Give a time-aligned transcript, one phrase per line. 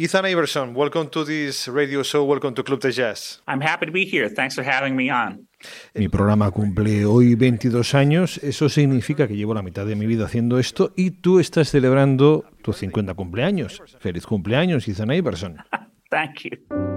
[0.00, 2.22] Ethan Iverson, welcome to this radio show.
[2.22, 3.42] Welcome to Club de Jazz.
[3.48, 4.28] I'm happy to be here.
[4.32, 5.48] Thanks for having me on.
[5.92, 8.38] Mi programa cumple hoy 22 años.
[8.44, 12.44] Eso significa que llevo la mitad de mi vida haciendo esto y tú estás celebrando
[12.62, 13.82] tus 50 cumpleaños.
[13.98, 15.56] Feliz cumpleaños, Ethan Iverson.
[16.10, 16.87] Thank you.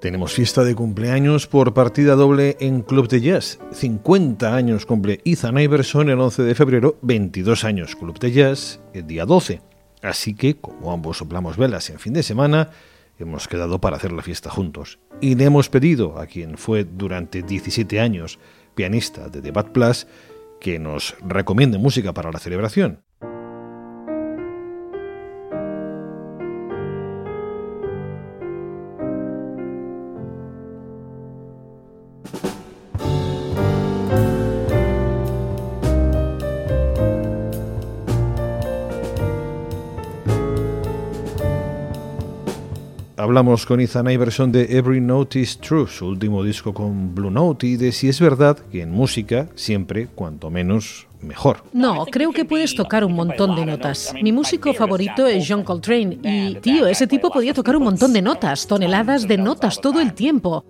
[0.00, 3.58] Tenemos fiesta de cumpleaños por partida doble en Club de Jazz.
[3.72, 9.06] 50 años cumple Ethan Iverson el 11 de febrero, 22 años Club de Jazz el
[9.06, 9.62] día 12.
[10.02, 12.70] Así que, como ambos soplamos velas en fin de semana,
[13.18, 14.98] hemos quedado para hacer la fiesta juntos.
[15.22, 18.38] Y le hemos pedido a quien fue durante 17 años
[18.74, 20.06] pianista de The Bad Plus
[20.60, 23.00] que nos recomiende música para la celebración.
[43.26, 47.66] Hablamos con Ethan Iverson de Every Note is True, su último disco con Blue Note,
[47.66, 51.64] y de si es verdad que en música siempre, cuanto menos, mejor.
[51.72, 54.14] No, creo que puedes tocar un montón de notas.
[54.22, 58.22] Mi músico favorito es John Coltrane y, tío, ese tipo podía tocar un montón de
[58.22, 60.64] notas, toneladas de notas todo el tiempo.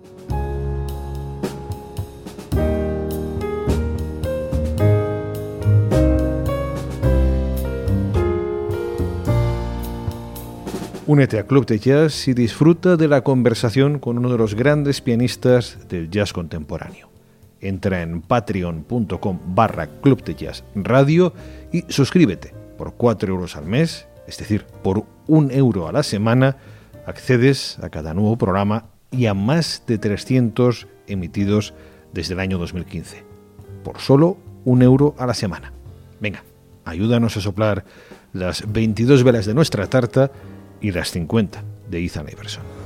[11.07, 14.99] Únete a Club de Jazz y disfruta de la conversación con uno de los grandes
[14.99, 17.09] pianistas del jazz contemporáneo.
[17.61, 21.33] Entra en patreon.com barra Club de Jazz Radio
[21.71, 22.53] y suscríbete.
[22.77, 26.57] Por 4 euros al mes, es decir, por un euro a la semana,
[27.05, 31.73] accedes a cada nuevo programa y a más de 300 emitidos
[32.11, 33.23] desde el año 2015.
[33.81, 35.71] Por solo un euro a la semana.
[36.19, 36.43] Venga,
[36.83, 37.85] ayúdanos a soplar
[38.33, 40.31] las 22 velas de nuestra tarta
[40.81, 42.76] y las 50 de Ethan Iverson.